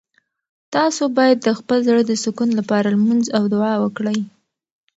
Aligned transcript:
تاسو 0.75 1.03
باید 1.17 1.37
د 1.41 1.49
خپل 1.59 1.77
زړه 1.87 2.01
د 2.05 2.11
سکون 2.23 2.49
لپاره 2.59 2.87
لمونځ 2.95 3.25
او 3.37 3.43
دعا 3.53 3.73
وکړئ. 3.83 4.19